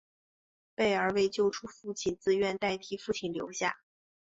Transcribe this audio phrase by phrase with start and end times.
[0.73, 3.77] 贝儿为救出父亲自愿代替父亲留下。